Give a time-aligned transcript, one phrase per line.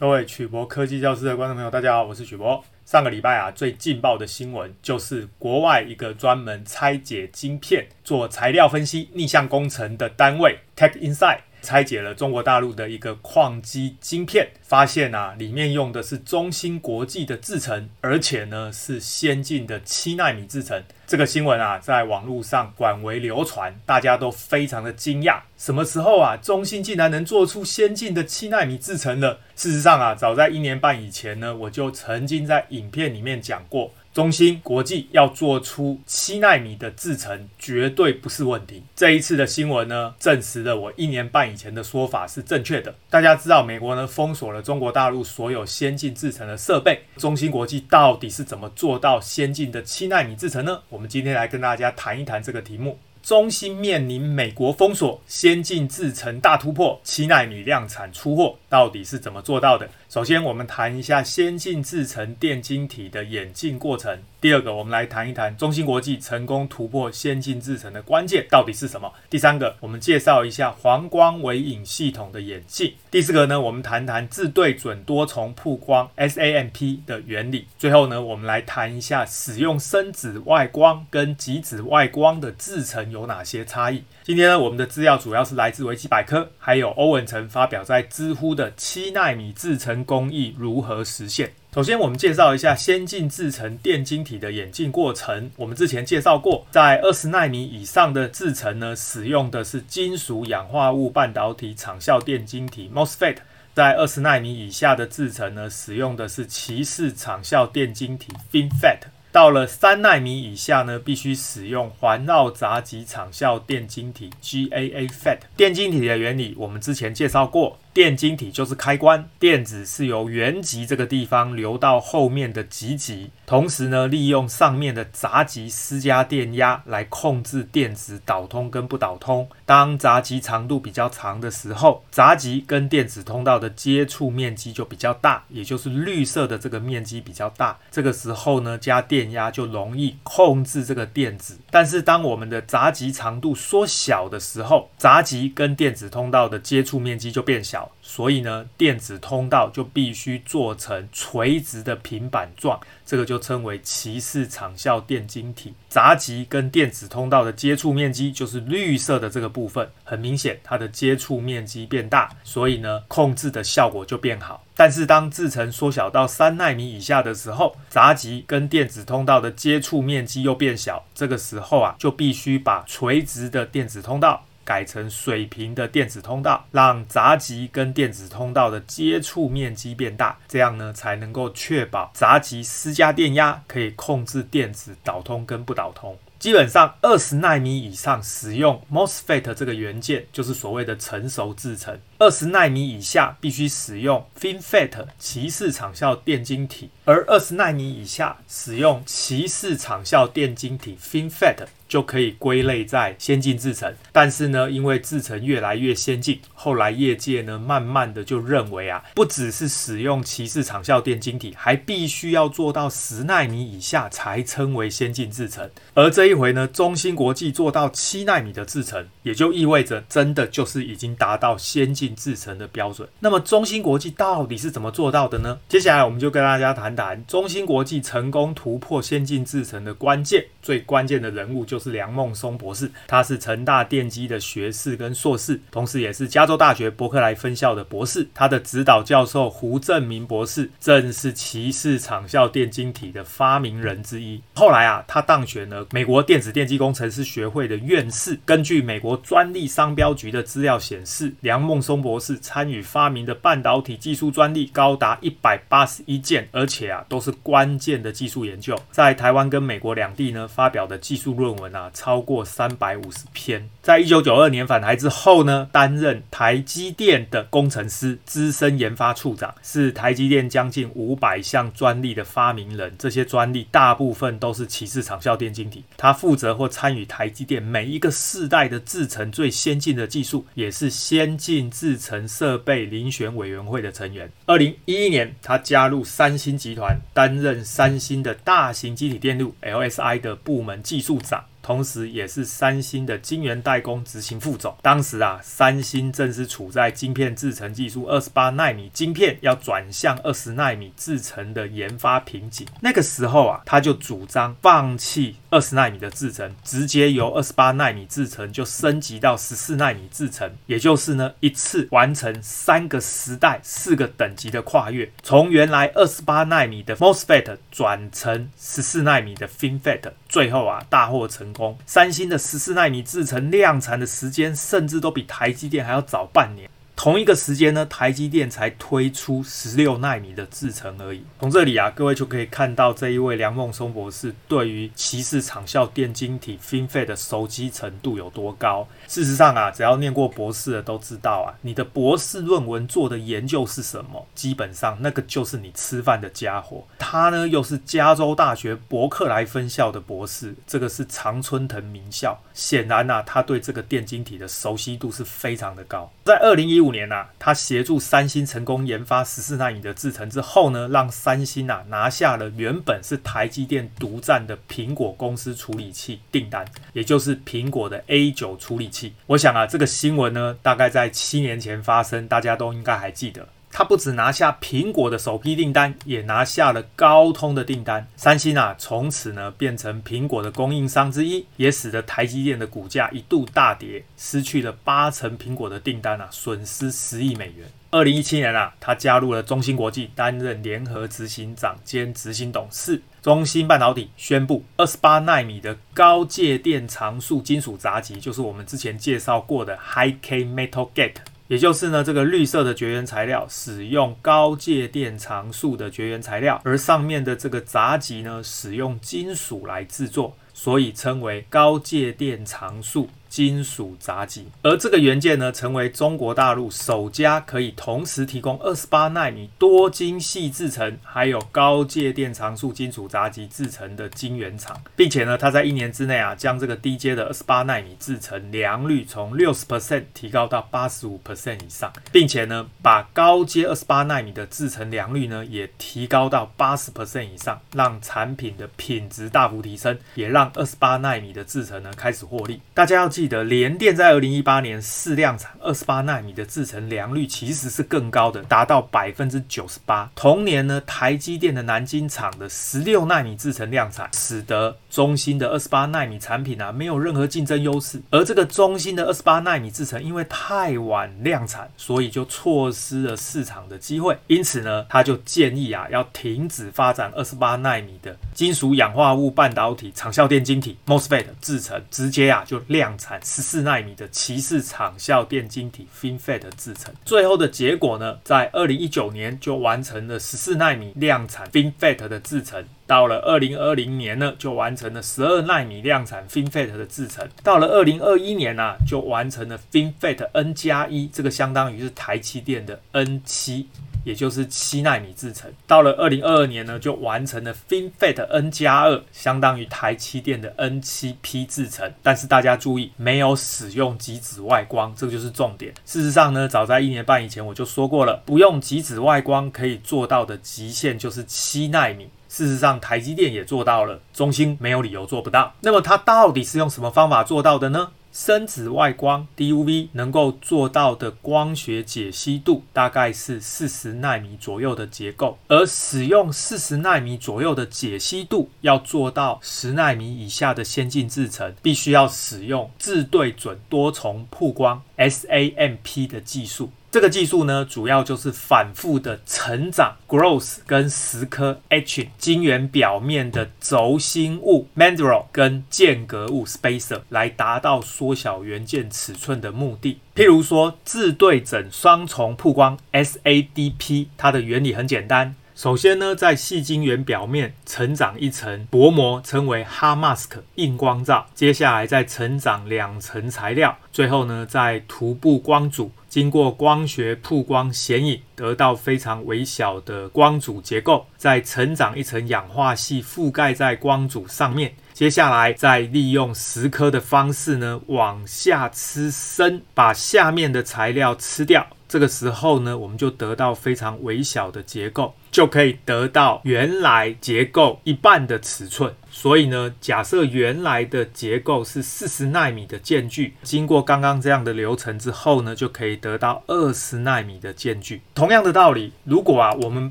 [0.00, 2.64] 各位曲博科技教室的观众朋友，大家好，我是曲博。
[2.84, 20.82] 上个礼拜啊，最劲爆的新闻就是国外一个专门拆解晶片、做材料分析、逆向工程的单位 Tech Inside 拆解了中国大陆的一个矿机晶片，发现啊，里面用的是中芯国际的制程，而且呢是先进的七纳米制程。
[21.06, 25.40] 这个新闻啊，在网络上广为流传，大家都非常的惊讶。
[25.58, 29.38] 什么时候啊，中芯竟然能做出先进的七纳米制程了？
[29.54, 33.92] 事实上啊，早在一年半以前呢，我就曾经在影片里面讲过。
[34.12, 38.82] 中芯国际要做出七纳米的制程，绝对不是问题。
[38.96, 42.92] 这一次的新闻呢，证实了我一年半以前的说法是正确的。
[43.08, 50.80] 大家知道，美国呢封锁了中国大陆所有先进制程的设备，中芯国际到底是怎么做到先进的七纳米制程呢？
[50.88, 52.98] 我们今天来跟大家谈一谈这个题目。
[53.20, 59.86] 中芯面临美国封锁，先进制程大突破，七纳米量产出货，到底是怎么做到的？
[60.08, 64.18] 首先，我们谈一下先进制程电晶体的演进过程。
[64.40, 69.12] 第二个，我们来谈一谈中芯国际成功突破先进制程的关键到底是什么？
[69.28, 72.94] 第三个，我们介绍一下黄光微影系统的演进。
[73.10, 77.66] 第四个呢，我们谈谈自对准多重曝光 SAMP 的原理。
[77.76, 84.02] 最后呢，我们来谈一下使用深紫外光跟极紫外光的制程有哪些差异。
[84.22, 91.50] 今天呢，我们的资料主要是来自维基百科，还有欧文成发表在知乎的七纳米制程工艺如何实现。
[91.74, 95.50] 首先，我们介绍一下先进制程电晶体的演进过程。
[95.56, 103.36] 我们之前介绍过，在二十纳米以上的制程呢，使用的是金属氧化物半导体场效电晶体 （MOSFET）；
[103.74, 108.98] 在二十纳米以下的制程呢，使用的是鳍式场效电晶体 （FinFET）。
[109.30, 115.38] 到了三纳米以下呢，必须使用环绕杂极场效电晶体 （GAA-FET）。
[115.54, 117.78] 电晶体的原理，我们之前介绍过。
[117.98, 129.48] 电晶体就是开关，电子是由原极这个地方流到后面的极极，同时呢，利用上面的杂极施加电压来控制电子导通跟不导通。
[129.66, 137.76] 当杂极长度比较长的时候，杂极跟电子通道的接触面积就比较大，也就是绿色的这个面积比较大。
[137.90, 141.58] 这个时候呢，加电压就容易控制这个电子。
[141.68, 147.87] 但是当我们的杂极长度缩小的时候，杂极跟电子通道的接触面积就变小。
[148.00, 155.74] 所以呢，电子通道就必须做成垂直的平板状，这个就称为鳍式场效电晶体。
[155.88, 164.62] 杂极跟电子通道的接触面积就是绿色的这个部分，很明显它的接触面积变大，所以呢，控制的效果就变好。
[164.74, 174.44] 但是当制程缩小到三纳米以下的时候，杂极跟电子通道的接触面积又变小，这个时候啊，就必须把垂直的电子通道。
[174.68, 186.14] 改成水平的电子通道，让杂极跟电子通道的接触面积变大，这样呢才能够确保杂极施加电压可以控制电子导通跟不导通。
[186.38, 191.98] 基本上二十纳米以上使用 MOSFET 这个元件，就是所谓的成熟制程。
[192.18, 203.90] 二十纳米以下必须使用 FinFET 骑士场效电晶体，而二十纳米以下使用骑士场效电晶体 FinFET 就可以归类在先进制程。
[204.12, 215.70] 但是呢，因为制程越来越先进，后来业界呢慢慢的就认为啊，不只是使用鳍式场效电晶体，还必须要做到十纳米以下才称为先进制程。
[215.94, 222.14] 而这一回呢，中芯国际做到七纳米的制程，也就意味着真的就是已经达到先进。
[222.18, 225.56] 制程的标准，那么中芯国际到底是怎么做到的呢？
[225.68, 230.44] 接下来我们就跟大家谈谈中芯国际成功突破先进制程的关键。
[230.60, 238.26] 最关键的人物就是梁孟松博士，他是成大电机的学士跟硕士，同时也是加州大学伯克莱分校的博士。
[238.34, 244.40] 他的指导教授胡正明博士，正是骑士场效电晶体的发明人之一。
[244.54, 248.38] 后来啊，他当选了美国电子电机工程师学会的院士。
[248.44, 258.78] 根据美国专利商标局的资料显示，梁孟松博士参与发明的半导体技术专利高达一百八十一件，而且啊，都是关键的技术研究。
[258.90, 263.68] 在台湾跟美国两地呢，发表的技术论文啊，超过三百五十篇。
[263.82, 272.94] 在一九九二年返台之后呢，担任台积电的工程师、资深研发处长，是台积电将近五百项专利的发明人。
[272.98, 275.84] 这些专利大部分都是鳍式场效电晶体。
[275.96, 284.30] 他负责或参与台积电每一个世代的制程最先进的技术，也是先进制程设备遴选委员会的成员。
[284.46, 291.44] 二零一一年，他加入三星集团，担任三星的大型积体电路 LSI 的部门技术长。
[291.68, 294.74] 同时也是三星的晶圆代工执行副总。
[294.80, 302.66] 当时啊，三星正是处在晶片制成技术二十八纳米晶片要转向二十纳米制成的研发瓶颈。
[302.80, 321.78] 那个时候啊，他就主张放弃二十纳米的制程，直接由二十八纳米制程就升级到十四纳米制程，也就是呢，一次完成三个时代、四个等级的跨越，从原来二十八纳米的 MOSFET 转成十四纳米的 FinFET，最后啊大获成功。
[321.86, 326.68] 三星的十四纳米制程量产的时间，甚至都比台积电还要早半年。
[326.98, 331.22] 同一个时间呢，台积电才推出十六纳米的制程而已。
[331.38, 338.88] 从这里啊，各位就可以看到这一位梁孟松博士对于鳍式场效电晶体 FinFET 的熟悉程度有多高。
[339.06, 346.84] 事实上啊，只要念过博士的都知道啊，你的博士论文做的研究是什么，基本上那个就是你吃饭的家伙。
[346.98, 352.36] 他呢，又是加州大学伯克莱分校的博士，这个是常春藤名校。
[352.54, 356.10] 显然啊，他对这个电晶体的熟悉度是非常的高。
[356.24, 369.14] 在二零一五年啊，他协助三星成功研发十四纳米的制程之后呢，让三星啊拿下了原本是台积电独占的苹果公司处理器订单，也就是苹果的 A 九处理器。
[369.26, 373.46] 我想啊，这个新闻呢，大概在七年前发生，大家都应该还记得。
[373.78, 378.04] 他不止拿下苹果的首批订单，也拿下了高通的订单。
[378.16, 387.68] 三星啊，从此呢变成苹果的供应商之一，也使得台积电的股价一度大跌，失去了八成苹果的订单啊，损失十亿美元。
[387.90, 393.00] 二零一七年啊，他加入了中芯国际，担任联合执行长兼执行董事。
[393.22, 401.18] 中芯半导体宣布，二十八奈米的高介电常数金属杂极，就是我们之前介绍过的 High-K Metal Gate。
[401.48, 413.08] 也就是呢，这个绿色的绝缘材料使用高介电常数的绝缘材料，而上面的这个杂极呢，使用金属来制作，所以称为高介电常数。
[413.28, 442.60] 金属杂极，而这个元件呢，成为中国大陆首家可以同时提供二十八纳米多晶细制程，还有高介电常数金属杂极制程的晶圆厂，并且呢，它在一年之内啊，将这个低阶的二十八纳米制程良率从六十 percent 提高到八十五 percent 以上，并且呢，把高阶二十八纳米的制程良率呢，也提高到八十 percent 以上，让产品的品质大幅提升，也让二十八纳米的制程呢开始获利。
[442.72, 450.08] 大家要记得联电在二零一八年试量产二十八纳米的制程良率其实是更高的，达到百分之九十八。
[450.14, 458.00] 同年呢，台积电的南京厂的十六纳米制程量产，使得中芯的二十八奈米产品啊没有任何竞争优势。
[458.10, 464.16] 而这个中芯的二十八奈米制程因为太晚量产，所以就错失了市场的机会。
[464.26, 473.20] 因此呢，他就建议啊要停止发展二十八奈米的金属氧化物半导体长效电晶体 MOSFET 制程，直接啊就量产。
[473.24, 493.68] 十四奈米的鳍式长效电晶体 FinFET 制程，最后的结果呢，在二零一九年就完成了十四奈米量产 FinFET 的制程，到了二零二零年呢，就完成了十二纳米量产 FinFET 的制程，到了二零二一年呢、就完成了 FinFET N 加一，这个相当于是台积电的 N 七。
[494.04, 501.92] 也就是七纳米制程，到了二零二二年呢，就完成了 FinFET N 加二，相当于台积电的 N 七 P 制程。
[502.02, 505.74] 但是大家注意，没有使用极紫外光，这个就是重点。
[505.84, 512.08] 事实上呢，早在一年半以前我就说过了，不用极紫外光可以做到的极限就是七纳米。
[512.38, 515.52] 事实上，台积电也做到了，中芯没有理由做不到。
[515.60, 517.90] 那么它到底是用什么方法做到的呢？
[518.12, 536.70] 深紫外光 DUV 能够做到的光学解析度大概是四十奈米左右的结构，而使用四十奈米左右的解析度要做到十奈米以下的先进制程，必须要使用自对准多重曝光 SAMP 的技术。
[536.90, 549.98] 这个技术呢，主要就是反复的成长 growth 跟蚀刻 etching 晶圆表面的轴心物 mandrel 跟间隔物 spacer 来达到缩小元件尺寸的目的。
[550.14, 555.34] 譬如说，自对准双重曝光 SADP，它的原理很简单。
[555.54, 561.26] 首先呢，在细晶圆表面成长一层薄膜，称为 h a r mask 硬光罩。
[561.34, 571.06] 接下来再成长两层材料，最后呢，再涂布光阻，经过光学曝光显影，得到非常微小的光阻结构。
[571.16, 574.74] 再成长一层氧化系，覆盖在光阻上面。
[574.92, 581.66] 接下来再利用蚀刻的方式呢，往下吃深，把下面的材料吃掉。
[581.88, 585.14] 这个时候呢，我们就得到非常微小的结构。
[585.30, 588.92] 就可以得到原来结构一半的尺寸。
[589.18, 598.00] 所以呢，假设原来的结构是四十纳米的间距，经过刚刚这样的流程之后呢，就可以得到二十纳米的间距。
[598.14, 599.90] 同样的道理，如果啊我们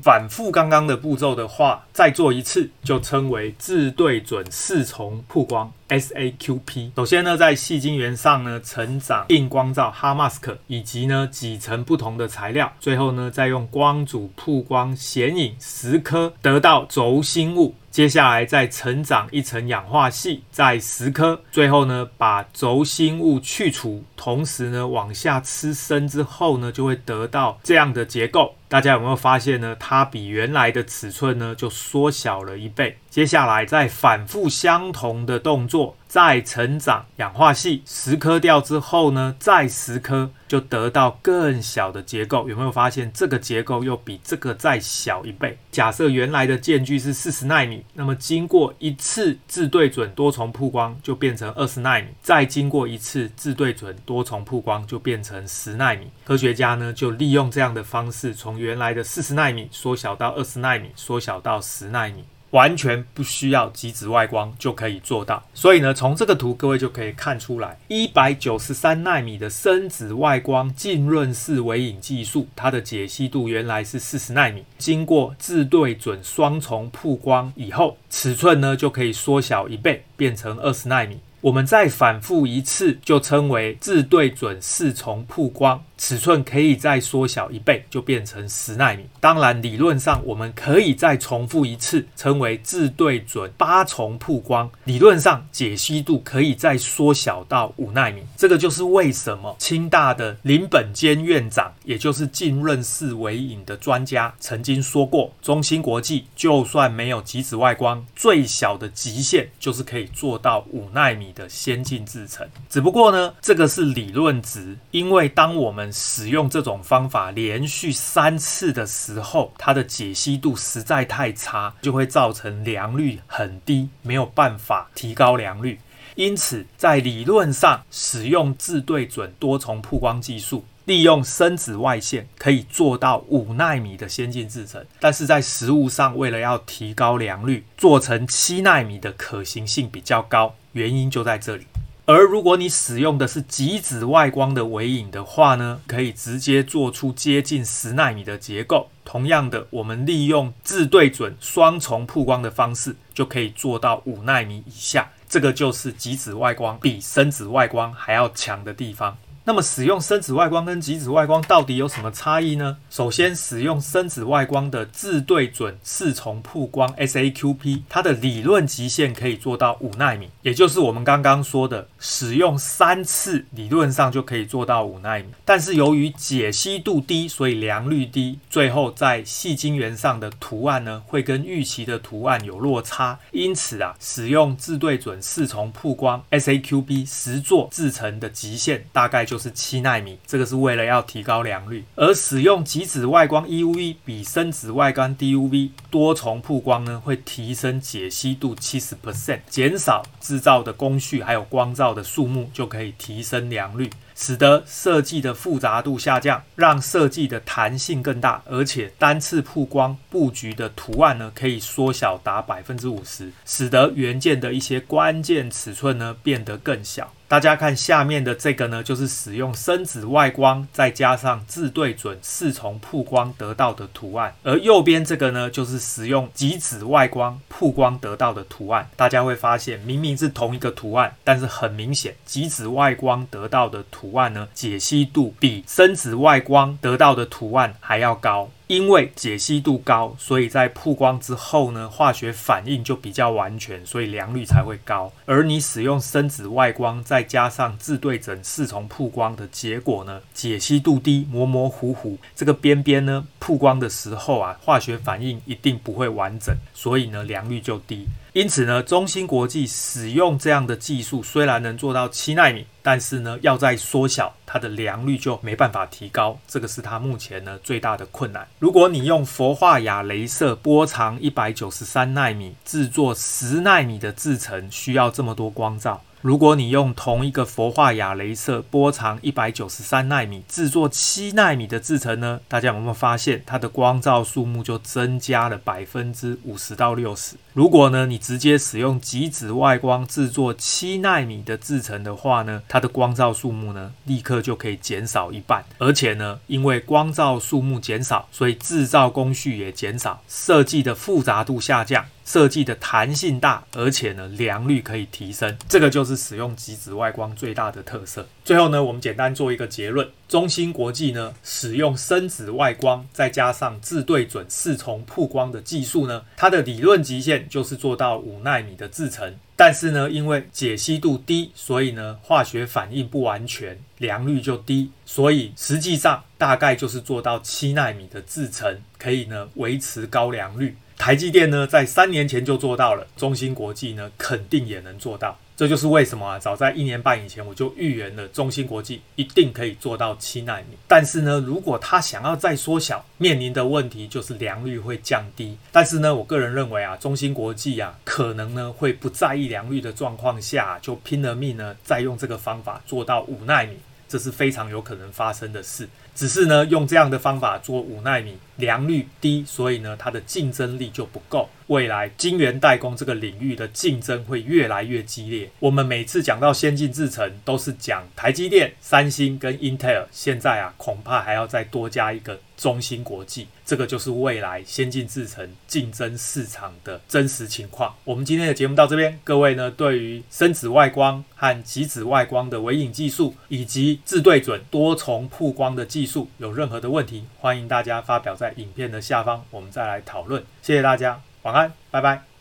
[0.00, 6.92] 反复刚刚的步骤的话，再做一次，就称为自对准四重曝光 （SAQP）。
[6.96, 17.74] 首先呢，在细晶圆上呢，成长硬光罩 （hard mask） 以及呢几层不同的材料，最后呢再用光阻曝光显影十颗，得到轴心物。
[17.98, 28.54] 接下来再成长一层氧化系，再十颗，最后呢把轴心物去除，同时呢往下吃深之后呢，就会得到这样的结构。
[28.68, 29.74] 大家有没有发现呢？
[29.80, 32.98] 它比原来的尺寸呢就缩小了一倍。
[33.08, 42.48] 接下来再反复相同的动作，再成长氧化系十颗掉之后呢，再十颗就得到更小的结构。
[42.48, 45.58] 有没有发现这个结构又比这个再小一倍？
[45.72, 56.06] 假设原来的间距是四十纳米，那么经过一次自对准多重曝光就变成二十纳米，再经过一次自对准多重曝光就变成十纳米。
[56.24, 65.42] 科学家呢就利用这样的方式从原来的四十纳米缩小到二十纳米，缩小到十纳米，完全不需要极紫外光就可以做到。
[65.54, 81.18] 所以呢，从这个图各位就可以看出来，一百九十三纳米的深紫外光浸润式微影技术，它的解析度原来是四十纳米，经过自对准双重曝光以后，尺寸呢就可以缩小一倍，变成二十纳米。
[81.40, 85.80] 我们再反复一次，就称为自对准四重曝光。
[85.98, 89.04] 尺寸可以再缩小一倍，就变成十纳米。
[89.20, 94.70] 当然，理论上我们可以再重复一次，称为自对准八重曝光。
[94.84, 98.22] 理论上解析度可以再缩小到五纳米。
[98.36, 112.46] 这个就是为什么清大的林本坚院长，也就是浸润式微影的专家，曾经说过，中芯国际就算没有极紫外光，最小的极限就是可以做到五纳米的先进制程。
[112.70, 125.78] 只不过呢，这个是理论值，因为当我们使用这种方法连续三次的时候，它的解析度实在太差，就会造成良率很低，没有办法提高良率。
[126.14, 141.66] 因此，在理论上使用自对准多重曝光技术，利用深紫外线可以做到五纳米的先进制程，但是在实物上，为了要提高良率，做成七纳米的可行性比较高，原因就在这里。
[142.08, 148.88] 而如果你使用的是极紫外光的微影的话呢，可以直接做出接近十纳米的结构。
[149.04, 155.06] 同样的，我们利用自对准双重曝光的方式，就可以做到五纳米以下。
[155.28, 159.14] 这个就是极紫外光比深紫外光还要强的地方。
[159.44, 162.76] 那么使用深紫外光跟极紫外光到底有什么差异呢？
[162.90, 175.24] 首先，使用深紫外光的自对准四重曝光 SAQP，它的理论极限可以做到五纳米，也就是我们刚刚说的，使用三次理论上就可以做到五纳米。
[175.46, 183.18] 但是由于解析度低，所以良率低，最后在细晶圆上的图案呢，会跟预期的图案有落差。
[183.32, 189.38] 因此啊，使用自对准四重曝光 S A Q B 十座制成的极限大概就。
[189.38, 203.90] 是七纳米，这个是为了要提高良率，而使用极紫外光 EUV 比深紫外光 DUV 多重曝光呢，会提升解析度七十 percent，减少制造的工序，还有光照的数目，就可以提升良率。
[204.20, 217.12] 使得设计的复杂度下降，让设计的弹性更大，而且单次曝光布局的图案呢，可以缩小达百分之五十，使得元件的一些关键尺寸呢变得更小。
[217.28, 228.88] 大家看下面的这个呢，就是使用深紫外光再加上自对准四重曝光得到的图案，而右边这个呢，就是使用极紫外光曝光得到的图案。
[228.96, 233.84] 大家会发现，明明是同一个图案，但是很明显，极紫外光得到的。
[233.90, 238.48] 图案呢，解析度比深紫外光得到的图案还要高。
[238.68, 245.10] 因为解析度高，所以在曝光之后呢，化学反应就比较完全，所以良率才会高。
[245.24, 258.06] 而你使用深紫外光再加上自对整四重曝光的结果呢，解析度低，模模糊糊，这个边边呢曝光的时候啊，化学反应一定不会完整，所以呢良率就低。
[258.32, 268.46] 因此呢，中芯国际使用这样的技术，虽然能做到七纳米，但是呢要再缩小，它的良率就没办法提高，这个是它目前呢最大的困难。
[268.58, 287.36] 如果你用氟化亚镭射波长一百九十三纳米制作十纳米的制程，需要这么多光照，如果你用同一个氟化亚镭射波长一百九十三纳米制作七纳米的制程呢，大家有没有发现它的光照数目就增加了百分之五十到六十？
[287.52, 302.04] 如果呢你直接使用极紫外光制作七纳米的制程的话呢，它的光照数目呢立刻就可以减少一半，而且呢因为光照数目减少，所以制造工序也减少，设计的复杂度下降。
[302.28, 308.28] 设计的弹性大，而且呢良率可以提升，这个就是使用极紫外光最大的特色。
[308.44, 319.34] 最后呢，我们简单做一个结论：中芯国际呢使用深紫外光，再加上自对准四重曝光的技术呢，它的理论极限就是做到五纳米的制程。
[319.56, 330.76] 但是呢，因为解析度低，所以呢化学反应不完全，良率就低，所以实际上大概就是做到七纳米的制程，可以呢维持高良率。
[330.98, 335.38] 台积电呢，在三年前就做到了，中芯国际呢，肯定也能做到。
[335.56, 340.76] 这就是为什么啊，早在一年半以前，我就预言了中芯国际一定可以做到七奈米。
[340.86, 345.56] 但是呢，如果他想要再缩小，面临的问题就是良率会降低。
[345.72, 353.76] 但是呢，我个人认为啊，中芯国际啊，可能呢会不在意良率的状况下，就拼了命呢，再用这个方法做到五奈米。
[354.08, 355.86] 这是非常有可能发生的事，
[356.18, 361.48] 只是呢，用这样的方法做五纳米，良率低，所以呢，它的竞争力就不够。
[361.68, 365.48] 未来晶圆代工这个领域的竞争会越来越激烈。
[365.60, 373.46] 我们每次讲到先进制程，都是讲台积电、三星跟 Intel，现在啊，恐怕还要再多加一个中芯国际。
[373.66, 377.94] 这个就是未来先进制程竞争市场的真实情况。
[378.02, 390.42] 我们今天的节目到这边，各位呢，对于深紫外光和极紫外光的微影技术，以及自对准多重曝光的技术，有任何的问题，欢迎大家发表在影片的下方，我们再来讨论。
[390.62, 391.20] 谢谢大家。
[391.42, 392.37] 晚安，拜拜。